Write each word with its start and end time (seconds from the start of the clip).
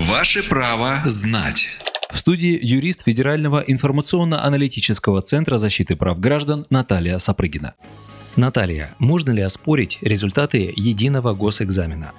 Ваше 0.00 0.48
право 0.48 1.02
знать. 1.06 1.70
В 2.08 2.18
студии 2.18 2.56
юрист 2.62 3.02
Федерального 3.04 3.64
информационно-аналитического 3.66 5.22
центра 5.22 5.58
защиты 5.58 5.96
прав 5.96 6.20
граждан 6.20 6.66
Наталья 6.70 7.18
Сапрыгина. 7.18 7.74
Наталья, 8.36 8.94
можно 9.00 9.32
ли 9.32 9.42
оспорить 9.42 9.98
результаты 10.00 10.72
единого 10.76 11.34
госэкзамена? 11.34 12.12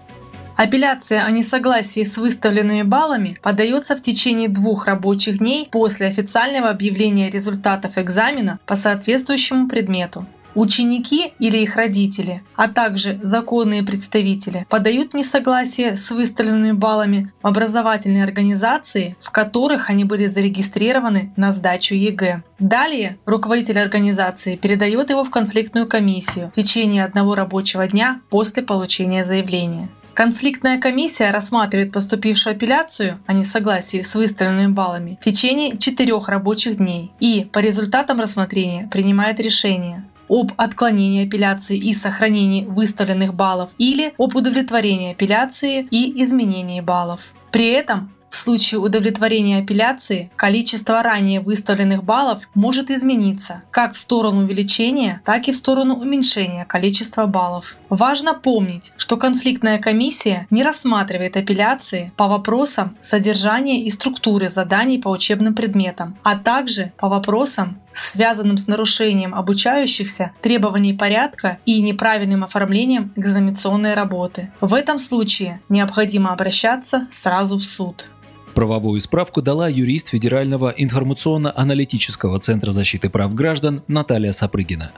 Апелляция 0.58 1.24
о 1.24 1.32
несогласии 1.32 2.04
с 2.04 2.18
выставленными 2.18 2.82
баллами 2.82 3.38
подается 3.42 3.96
в 3.96 4.02
течение 4.02 4.50
двух 4.50 4.86
рабочих 4.86 5.38
дней 5.38 5.70
после 5.72 6.08
официального 6.08 6.70
объявления 6.72 7.30
результатов 7.30 7.98
экзамена 7.98 8.60
по 8.66 8.76
соответствующему 8.76 9.70
предмету. 9.70 10.26
Ученики 10.56 11.34
или 11.40 11.58
их 11.58 11.76
родители, 11.76 12.42
а 12.56 12.68
также 12.68 13.20
законные 13.22 13.84
представители 13.84 14.66
подают 14.70 15.14
несогласие 15.14 15.96
с 15.96 16.10
выставленными 16.10 16.72
баллами 16.72 17.32
в 17.42 17.48
образовательные 17.48 18.24
организации, 18.24 19.16
в 19.22 19.32
которых 19.32 19.90
они 19.90 20.06
были 20.06 20.26
зарегистрированы 20.26 21.32
на 21.36 21.52
сдачу 21.52 21.96
ЕГЭ. 21.96 22.44
Далее 22.58 23.18
руководитель 23.26 23.80
организации 23.80 24.56
передает 24.56 25.10
его 25.10 25.24
в 25.24 25.30
конфликтную 25.30 25.88
комиссию 25.88 26.48
в 26.48 26.56
течение 26.56 27.06
одного 27.06 27.36
рабочего 27.36 27.88
дня 27.88 28.22
после 28.30 28.64
получения 28.64 29.24
заявления. 29.24 29.90
Конфликтная 30.20 30.80
комиссия 30.80 31.32
рассматривает 31.32 31.94
поступившую 31.94 32.54
апелляцию 32.58 33.20
о 33.26 33.32
несогласии 33.32 34.02
с 34.02 34.16
выставленными 34.16 34.74
баллами 34.74 35.18
в 35.22 35.24
течение 35.24 35.78
четырех 35.78 36.28
рабочих 36.28 36.76
дней 36.76 37.14
и 37.22 37.48
по 37.54 37.60
результатам 37.60 38.20
рассмотрения 38.20 38.90
принимает 38.92 39.40
решение 39.40 40.09
об 40.30 40.52
отклонении 40.58 41.26
апелляции 41.26 41.78
и 41.78 41.94
сохранении 41.94 42.66
выставленных 42.66 43.34
баллов 43.34 43.72
или 43.78 44.14
об 44.18 44.36
удовлетворении 44.36 45.12
апелляции 45.12 45.88
и 45.92 46.24
изменении 46.24 46.82
баллов. 46.82 47.34
При 47.52 47.68
этом 47.68 48.12
в 48.30 48.38
случае 48.38 48.80
удовлетворения 48.80 49.58
апелляции 49.58 50.32
количество 50.36 51.02
ранее 51.02 51.42
выставленных 51.42 52.04
баллов 52.04 52.48
может 52.54 52.92
измениться 52.92 53.64
как 53.72 53.94
в 53.94 53.98
сторону 53.98 54.44
увеличения, 54.44 55.22
так 55.26 55.48
и 55.48 55.52
в 55.52 55.56
сторону 55.56 55.96
уменьшения 55.96 56.66
количества 56.66 57.26
баллов. 57.26 57.78
Важно 57.90 58.36
помнить, 58.36 58.94
что 58.98 59.18
конфликтная 59.18 59.80
комиссия 59.80 60.46
не 60.52 60.64
рассматривает 60.64 61.38
апелляции 61.38 62.14
по 62.16 62.28
вопросам 62.28 62.98
содержания 63.02 63.84
и 63.84 63.90
структуры 63.90 64.50
заданий 64.50 65.00
по 65.00 65.10
учебным 65.10 65.56
предметам, 65.56 66.16
а 66.24 66.38
также 66.38 66.92
по 66.98 67.10
вопросам 67.10 67.82
связанным 67.94 68.58
с 68.58 68.68
нарушением 68.68 69.36
обучающихся 69.36 70.32
требований 70.42 70.94
порядка 70.94 71.60
и 71.66 71.82
неправильным 71.82 72.44
оформлением 72.44 73.14
экзаменационной 73.16 73.94
работы. 73.94 74.52
В 74.62 74.74
этом 74.74 75.00
случае 75.00 75.62
необходимо 75.70 76.32
обращаться 76.32 77.08
сразу 77.12 77.58
в 77.58 77.64
суд. 77.64 78.08
Правовую 78.54 79.00
справку 79.00 79.42
дала 79.42 79.70
юрист 79.70 80.10
Федерального 80.10 80.74
информационно-аналитического 80.76 82.40
центра 82.40 82.72
защиты 82.72 83.10
прав 83.10 83.34
граждан 83.34 83.84
Наталья 83.88 84.32
Сапрыгина. 84.32 84.92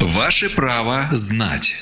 Ваше 0.00 0.50
право 0.50 1.06
знать. 1.12 1.76